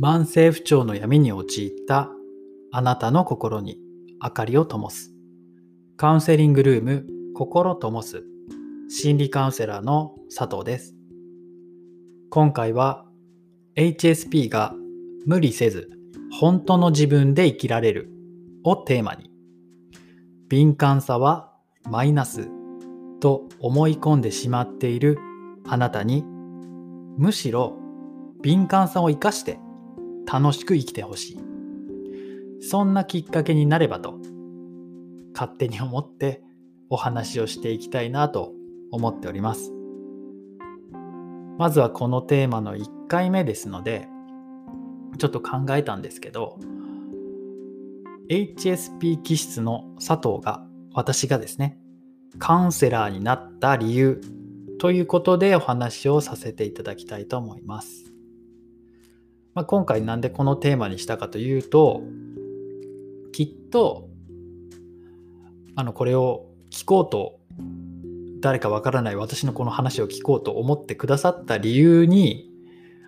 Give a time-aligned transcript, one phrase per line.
[0.00, 2.08] 慢性不調の闇に陥った
[2.70, 3.78] あなたの心に
[4.22, 5.10] 明かりを灯す。
[5.96, 8.22] カウンセリングルーム心灯す。
[8.88, 10.94] 心理カウンセラーの佐藤です。
[12.30, 13.06] 今回は
[13.76, 14.72] HSP が
[15.26, 15.90] 無理せず
[16.30, 18.08] 本当の自分で生きられる
[18.64, 19.32] をテーマに
[20.48, 21.52] 敏感さは
[21.90, 22.48] マイナス
[23.20, 25.18] と思い込んでしまっている
[25.66, 26.24] あなたに
[27.16, 27.76] むしろ
[28.42, 29.58] 敏感さを生かして
[30.30, 31.38] 楽しく生きてほしい
[32.60, 34.18] そんなきっかけになればと
[35.32, 36.42] 勝手に思って
[36.90, 38.52] お話をしていきたいなと
[38.90, 39.72] 思っております
[41.56, 44.06] まずはこのテーマの1回目ですので
[45.18, 46.58] ちょっと考えたんですけど
[48.30, 51.78] HSP 気質の佐藤が私がですね
[52.38, 54.20] カウンセラーになった理由
[54.78, 58.17] ということでお話をさせていただきたいと思います。
[59.58, 62.04] まあ、今回なんでこのテーマにしたかというと
[63.32, 64.08] きっと
[65.74, 67.40] あのこれを聞こうと
[68.40, 72.52] 誰かわからない私のこの話を聞こうと思ってくださった理由に、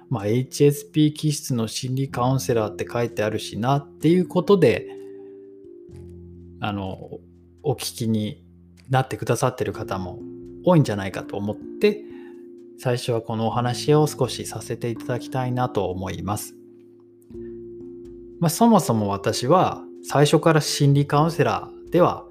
[0.09, 4.89] まあ、HSP 気質の心理カウンセラーって書いてあるしなっていうことで
[6.59, 7.21] あの
[7.63, 8.45] お聞きに
[8.89, 10.19] なってくださってる方も
[10.65, 12.10] 多いんじゃないかと思って
[12.83, 16.55] 最初はこのお話を少しさせていただきたいなと思います。
[18.41, 22.25] まあ、そもそも私は最初から心理カウンセラーでは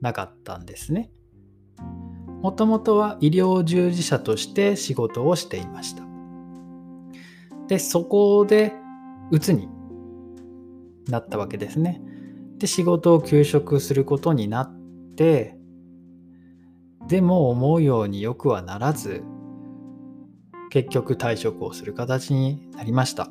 [0.00, 1.12] なかったんですね。
[2.42, 6.02] もともとは医療従事者として仕事をしていました。
[7.68, 8.72] で、そこで
[9.30, 9.68] うつに
[11.06, 12.02] なったわけですね。
[12.58, 14.74] で、仕事を休職することになっ
[15.14, 15.56] て、
[17.06, 19.22] でも思うようによくはならず、
[20.72, 23.28] 結局退職をする形になりました。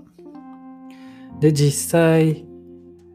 [1.39, 2.45] で、実際、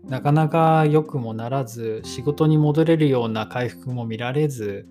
[0.02, 4.88] なかなか良くもならず、仕事に戻れるような回復も見られず、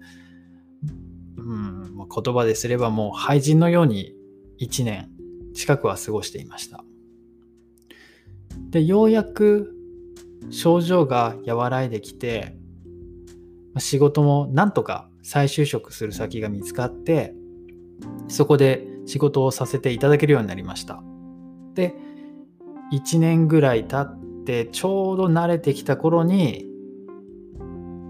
[1.36, 4.16] うん、言葉ですればもう廃人のように
[4.62, 5.10] 1年
[5.54, 6.86] 近くは過ごしていました。
[8.70, 9.76] で、ようやく
[10.50, 12.56] 症状が和らいできて、
[13.80, 17.34] 仕事もなんとか再就職する先が見つかって、
[18.30, 21.02] そこで仕事をさせていただけるようになりました。
[21.74, 21.96] で、
[22.94, 26.66] 1年ぐらい経ってちょうど慣れてきた頃に、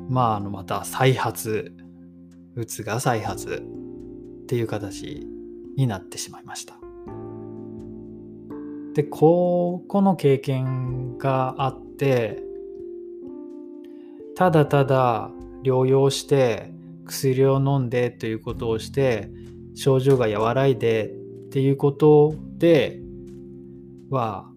[0.10, 1.74] まあ、あのまた再発、
[2.56, 3.64] うつが再発
[4.44, 5.28] っていう形
[5.76, 6.80] になってしまいました。
[8.94, 12.42] で、ここの経験があって、
[14.36, 15.32] ただただ
[15.64, 16.74] 療養して
[17.06, 19.30] 薬を飲んでということをして
[19.76, 21.12] 症状が和らいで
[21.48, 23.00] っていうことで
[24.10, 24.50] は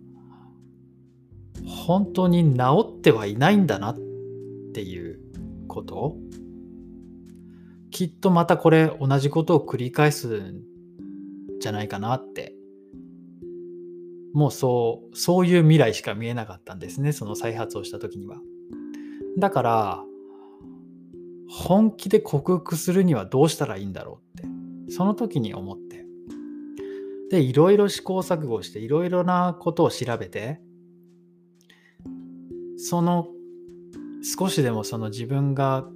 [1.67, 3.99] 本当に治ってはいないんだなっ
[4.73, 5.21] ていう
[5.67, 6.17] こと。
[7.91, 10.63] きっとまたこれ同じことを繰り返すん
[11.61, 12.55] じゃないかなって。
[14.35, 18.37] もうそうそういう未来しか見えなかったんですねその再発をした時には。
[19.39, 20.05] だから
[21.49, 24.58] 本気で克服するにはどうしたらいいんだろうって。
[24.89, 26.05] その時に思って。
[27.31, 30.61] で、いろいろ試行錯誤して、いろいろなことを調べて、
[32.77, 33.29] その
[34.23, 35.89] 少しでもその自分が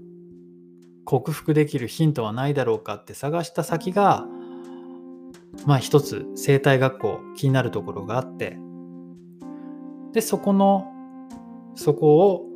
[1.04, 4.26] 克服できるヒントはないだろうかって探した先が、
[5.66, 8.58] まあ一つ生態学校気になるところがあって、
[10.12, 10.86] で、そこの、
[11.74, 12.46] そこを、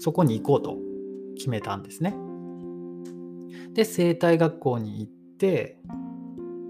[0.00, 0.76] そこに行こうと
[1.36, 2.14] 決めたんですね。
[3.74, 5.19] で、生態学校に行って、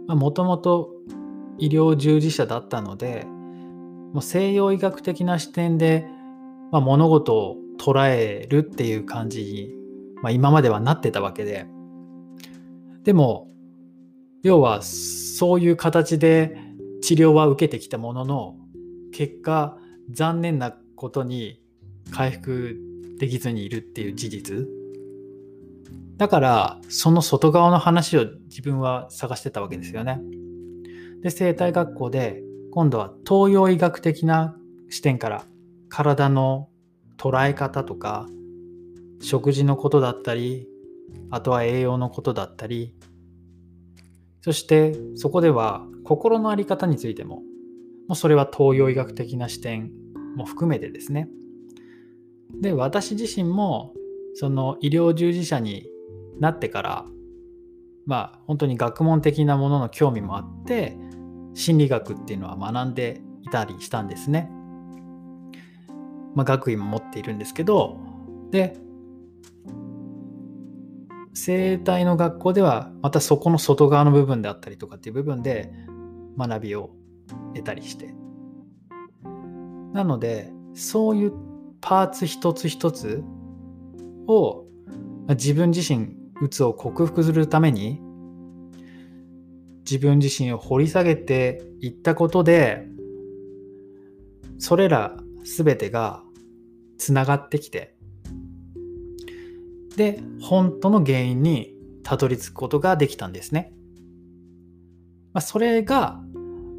[0.09, 0.91] もともと
[1.59, 3.27] 医療従事者だったので
[4.13, 6.07] もう西洋医学的な視点で、
[6.73, 9.75] まあ、物事を捉えるっていう感じに、
[10.23, 11.67] まあ、今まではなってたわけで。
[13.05, 13.49] でも
[14.43, 16.59] 要はそういう形で
[17.03, 18.57] 治療は受けてきたものの
[19.13, 19.79] 結果
[20.11, 21.63] 残念なことに
[22.11, 22.79] 回復
[23.19, 24.80] できずにいるっていう事実。
[26.21, 30.21] だから、その外側の話を自分は探してたわけですよね。
[31.23, 34.55] で、生態学校で、今度は東洋医学的な
[34.91, 35.47] 視点から
[35.89, 36.69] 体の
[37.17, 38.29] 捉え方とか、
[39.23, 40.69] 食事のことだったり、
[41.31, 42.95] あとは栄養のことだったり、
[44.43, 47.43] そしてそこでは心の在り方についても、も
[48.11, 49.91] うそれは東洋医学的な視点
[50.37, 51.31] も含めてですね。
[52.61, 53.95] で、私自身も
[54.35, 55.90] その医療従事者に
[56.41, 57.05] なってから
[58.07, 60.97] まあ本当に学問的なものの興味もあって
[61.55, 64.51] 心理学っていうのは学んでいたりしたんですね。
[66.35, 67.99] まあ、学位も持っているんですけど、
[68.53, 68.77] で、
[71.35, 75.73] 生態の学校ではまたそこの外側の部分であったりとかっていう部分で
[76.37, 76.91] 学びを
[77.55, 78.15] 得たりして
[79.93, 81.33] なのでそういう
[81.81, 83.23] パーツ一つ一つ
[84.27, 84.67] を
[85.31, 88.01] 自分自身うつを克服するために
[89.81, 92.87] 自分自身を掘り下げていったことで
[94.59, 96.23] それら全てが
[96.99, 97.95] つながってきて
[99.97, 103.73] で本当の原因にたどり着くことができたんですね。
[105.33, 106.21] まあ、それが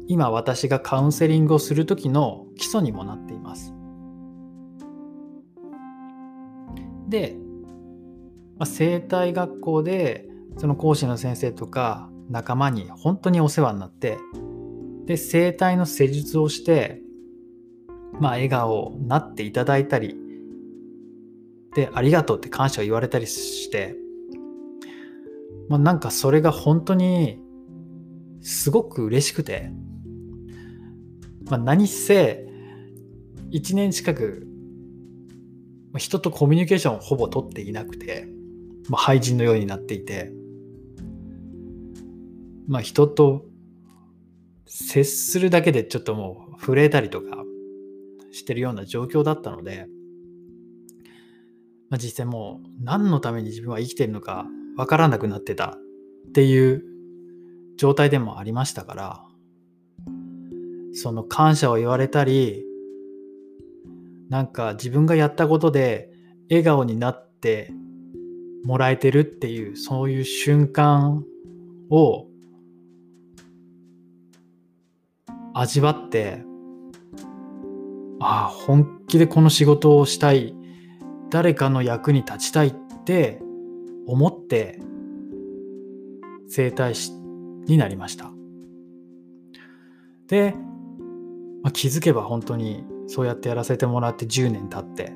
[0.08, 3.72] 今私がカウンセリングをする時の基礎にもなっています。
[7.08, 7.36] で、
[8.62, 14.18] まあ、生態学校でその講師の先生とか仲間に本当にお世話になって
[15.04, 17.00] で生態の施術をして
[18.20, 20.16] まあ笑顔になっていただいたり
[21.74, 23.96] でありがとうって感謝を言われたりして
[25.68, 27.40] まあなんかそれが本当に
[28.42, 29.72] すごく嬉しくて
[31.50, 32.46] まあ、何せ
[33.50, 34.46] 1年近く
[35.98, 38.28] 人とコミュニケーションをほぼ取っていなくて、
[38.88, 40.32] まあ、廃人のようになっていて、
[42.68, 43.44] まあ、人と
[44.66, 47.44] 接するだけでちょっともう震えたりとか
[48.32, 49.86] してるような状況だったので、
[51.90, 54.46] まあ、実際もう何のために自分は生きてるのか
[54.76, 55.76] わからなくなってた
[56.28, 56.82] っていう
[57.76, 59.24] 状態でもありましたから
[60.94, 62.64] その感謝を言われたり
[64.28, 66.10] なんか自分がやったことで
[66.48, 67.70] 笑顔になって
[68.64, 71.24] もらえてるっていうそういう瞬間
[71.90, 72.26] を
[75.54, 76.44] 味わって
[78.20, 80.54] ああ本気でこの仕事をしたい
[81.30, 82.74] 誰かの役に立ちたいっ
[83.04, 83.40] て
[84.06, 84.78] 思って
[86.48, 88.30] 整体師になりました。
[90.26, 90.54] で
[91.62, 95.12] まあ、気づけば本当にそうやってやらせてもらって10年経って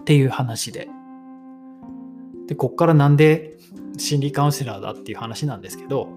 [0.00, 0.88] っていう話で。
[2.46, 3.58] でこっからなんで
[3.96, 6.08] 心理カウンセラーだっていう話なんですけど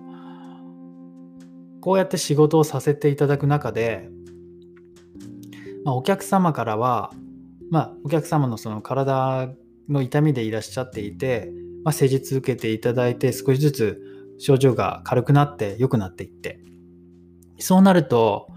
[1.81, 4.09] こうやって仕事をさせていただく中で、
[5.85, 7.13] まあ、お客様からは、
[7.69, 9.49] まあ、お客様のその体
[9.87, 11.51] の痛みでいらっしゃっていて、
[11.83, 14.01] まあ、施術受けていただいて少しずつ
[14.39, 16.59] 症状が軽くなって良くなっていって
[17.59, 18.49] そうなると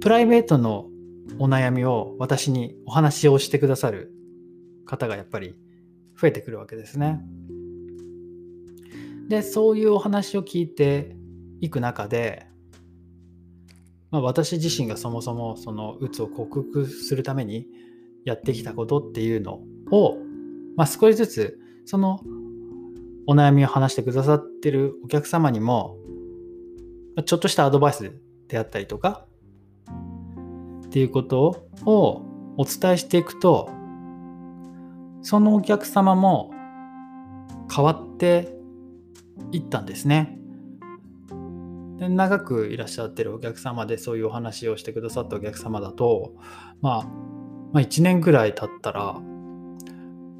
[0.00, 0.86] プライベートの
[1.38, 4.12] お悩みを私にお話をしてくださる
[4.84, 5.54] 方がやっぱり
[6.22, 7.20] 増えてくるわけですね。
[9.28, 11.16] でそういうお話を聞いて
[11.60, 12.46] いく中で、
[14.12, 17.66] まあ、私自身がそもそもそのうつを克服するために
[18.24, 19.60] やってきたことっていうの
[19.90, 20.16] を、
[20.76, 22.20] まあ、少しずつその
[23.26, 25.96] お悩みを話してくださってるお客様にも
[27.24, 28.12] ちょっとしたアドバイス
[28.46, 29.26] であったりとか
[30.86, 32.22] っていうことを
[32.58, 33.70] お伝えしていくと
[35.22, 36.52] そのお客様も
[37.74, 38.56] 変わって
[39.52, 40.38] いったんですね。
[41.98, 46.34] で長くいらっしゃってるお客様でそういうお話をしてくださったお客様だと、
[46.80, 47.04] まあ、
[47.72, 49.14] まあ1年ぐらい経ったら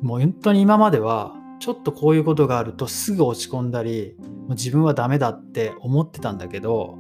[0.03, 6.99] もう本当に今まではちょっとこういうことがあるとすぐ落ち込んだりもう自分はダメだって思ってたんだけど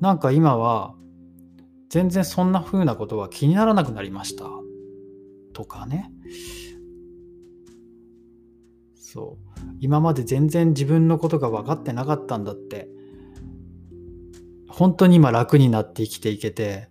[0.00, 0.96] なんか今は
[1.88, 4.46] 全然そんな風なことは気にならなくなりました
[5.52, 6.10] とかね
[9.12, 9.60] そう。
[9.80, 12.88] 今まで全然自分のことが分かってなかったんだって。
[14.68, 16.88] 本当に今楽になって生きていけて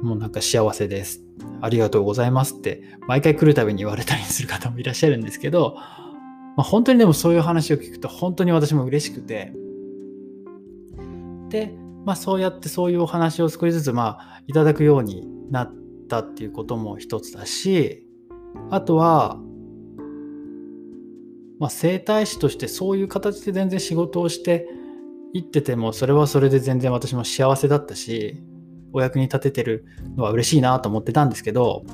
[0.00, 1.20] もうなんか幸せです。
[1.60, 9.52] ありがとうございますって毎回来るたびに言われたりする方もいらっしゃるんですけど、まあ、本当にでもそういう話を聞くと本当に私も嬉しくて。
[11.50, 11.74] で
[12.06, 15.74] まあ、そうやってそういうお話を少しずつまあいただくようになっ
[16.08, 18.06] たっていうことも一つだし
[18.70, 19.38] あとは、
[21.64, 24.68] まあ、整体師としてそういう形で全然仕事をして
[25.32, 28.42] いっててもそれはそれで全然私も幸せだったし
[28.92, 31.86] お役に立ててるのは嬉しいなと思ってたんですけど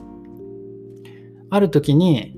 [1.50, 2.34] ある時に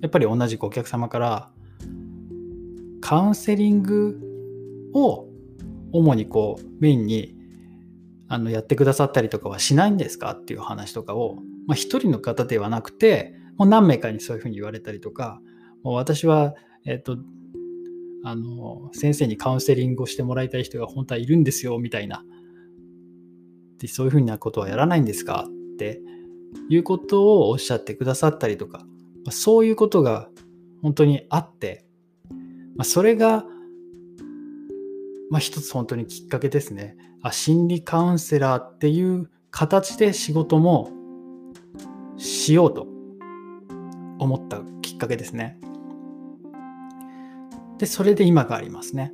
[0.00, 1.50] やっぱり同じくお客様から
[3.02, 4.18] カウンセリング
[4.94, 5.28] を
[5.92, 7.36] 主にこうメインに
[8.28, 10.32] あのやってくださったりとかはしないんですか？
[10.32, 15.42] っていう話とかを、まあ、一人の方ではなくてもう何名かにそういうふうに言われたりとか
[15.84, 17.16] もう私は、えっ、と
[18.24, 22.24] あの先生にカウンセリングをしてもらいたい人が本当はいるんですよみたいな
[23.78, 25.46] でそういうふうなことはやらないんですか？
[25.46, 26.00] って
[26.70, 28.86] いうことをおっしゃってくださったりとか、
[29.30, 30.30] そういうことが
[30.82, 31.84] 本当にあって、
[32.76, 33.44] ま、それが、
[35.30, 37.32] まあ、一つ本当にきっかけですねあ。
[37.32, 40.90] 心理カウンセラーっていう形で仕事も
[42.16, 42.86] しようと
[44.18, 45.58] 思ったきっかけですね。
[47.78, 49.12] で、それで今がありますね。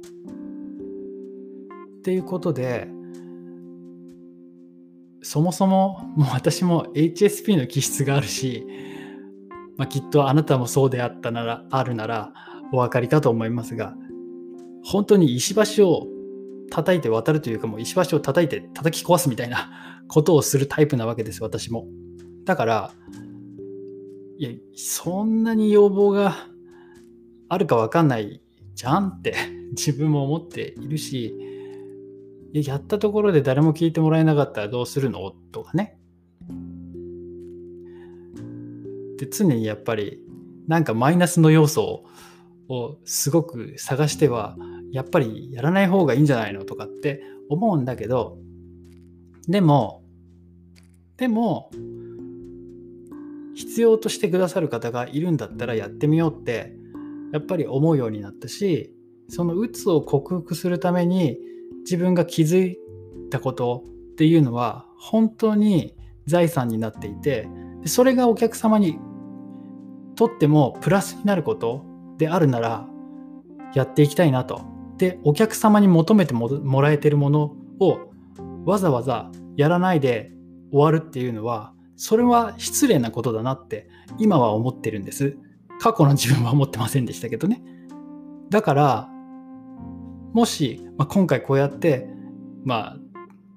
[1.99, 2.89] っていうことで、
[5.23, 8.67] そもそももう私も HSP の気質があるし、
[9.77, 12.33] まあ、きっとあなたもそうであったなら、あるなら
[12.73, 13.95] お分かりかと思いますが、
[14.83, 16.07] 本当に石橋を
[16.71, 21.87] 叩いて渡るというか、もう石橋を叩いて叩き壊すみたいなことをするタイプなわけです、私も。
[22.45, 22.93] だから、
[24.39, 26.35] いや、そんなに要望が
[27.49, 28.41] あるか分かんない
[28.81, 29.35] じゃんって
[29.77, 31.37] 自分も思っているし、
[32.55, 35.33] やったところで誰も聞いてもらえなかったらどうするの？
[35.53, 35.99] とかね。
[39.19, 40.19] で常にやっぱり
[40.67, 42.05] なんかマイナスの要素
[42.69, 44.57] をすごく探しては
[44.93, 46.65] やっぱりやらない方がいいんじゃないの？
[46.65, 48.39] とかって思うんだけど
[49.47, 50.03] でも
[51.19, 51.71] でも
[53.55, 56.80] 必要としてくださる方がいるんだったらやってみようって
[57.33, 58.95] やっぱり思うようになったし
[59.29, 61.39] その鬱を克服するために
[61.81, 62.79] 自分が気づい
[63.31, 65.95] たことっていうのは本当に
[66.27, 67.49] 財産になっていて
[67.87, 68.99] それがお客様に
[70.17, 71.85] とってもプラスになること
[72.19, 72.87] であるなら
[73.75, 74.63] やっていきたいなと。
[74.99, 78.11] でお客様に求めてもらえてるものを
[78.67, 80.31] わざわざやらないで
[80.71, 85.39] 終わるっていうのはそれは失礼なことだなって今は思ってるんです。
[85.81, 87.63] 過去の自分は思ってませんでしたけどね。
[88.51, 89.09] だから、
[90.33, 92.07] もし、まあ、今回こうやって、
[92.65, 92.99] まあ、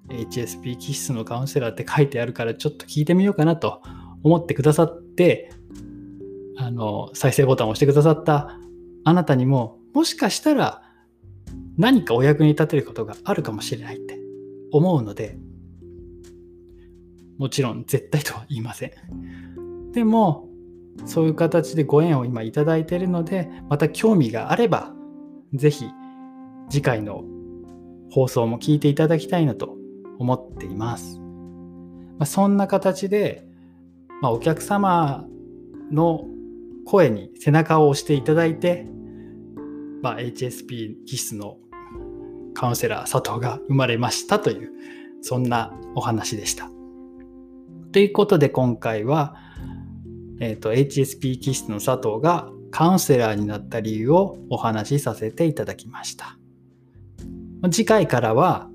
[0.09, 3.81] HSP 気質のカウンセラーって書いてあるからちょっと聞いてみようかなと
[4.23, 5.51] 思ってくださって、
[6.57, 8.57] あの、再生ボタンを押してくださった
[9.03, 10.81] あなたにも、もしかしたら
[11.77, 14.17] 何かお役に立てることがあるかもしれないって
[14.71, 15.37] 思うので、
[17.37, 19.91] もちろん絶対とは言いません。
[19.91, 20.47] でも、
[21.05, 24.93] そういう形でご縁を今いただいているので、また興味があれば、
[25.53, 25.85] ぜひ
[26.69, 27.23] 次回の
[28.12, 29.75] 放送も聞いていただきたいなと
[30.19, 31.19] 思っています。
[31.19, 33.45] まあ、そんな形で、
[34.21, 35.25] まあ、お客様
[35.91, 36.25] の
[36.85, 38.85] 声に背中を押していただいて、
[40.01, 41.57] まあ、HSP 気質の
[42.53, 44.71] カウンセラー佐藤が生まれましたという、
[45.21, 46.69] そんなお話でした。
[47.91, 49.35] ということで今回は、
[50.45, 56.38] えーと、HSP 気質の佐藤がカウンセラーになった理由をお話しさせていただきました。
[57.71, 58.69] 次回からは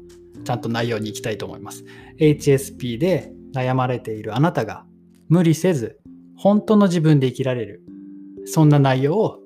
[0.45, 1.85] ちゃんと内容に行きたいと思います。
[2.19, 4.87] HSP で悩まれているあなたが
[5.29, 6.01] 無理せず
[6.39, 7.83] 本当の自分で生きられる
[8.47, 9.39] そんな内容を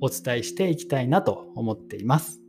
[0.00, 2.40] お伝えしていきたいなと思っています。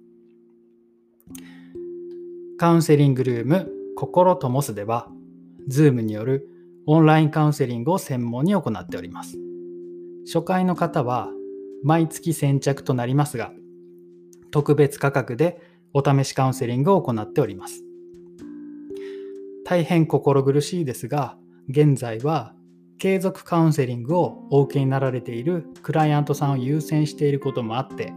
[2.60, 5.10] カウンセリングルーム心とモスでは
[5.68, 6.48] Zoom による
[6.88, 9.38] オンラインカウンセリングを専門に行っております。
[10.26, 11.30] 初回の方は
[11.84, 13.52] 毎月先着となりますが、
[14.52, 15.60] 特別価格で
[15.94, 17.84] お試しカウンセリングを行っております。
[19.66, 21.38] 大変心苦しいですが、
[21.70, 22.54] 現在は
[23.00, 28.14] 継続カウンセリングをお受けになられているクライアントさんを優先していることもあって、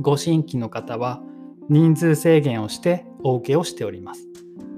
[0.00, 1.20] ご新規の方は
[1.68, 4.28] 人数制限をしてお受けをしております。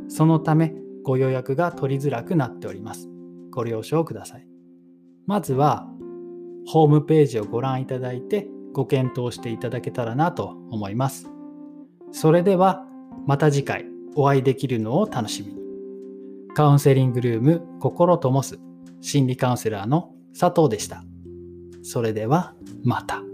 [0.09, 3.09] そのため、ご予約が取りづらくなっております。
[3.51, 4.49] ご了承ください。
[5.27, 5.87] まずは、
[6.67, 11.31] ホームページをご覧いただいてご検討していただけたらなと思います。
[12.11, 12.85] それでは、
[13.27, 15.61] また次回お会いできるのを楽しみに。
[16.55, 18.61] カウンセリングルーム心ともす
[19.01, 21.05] 心理カウンセラーの佐藤でした。
[21.83, 23.34] それではまた。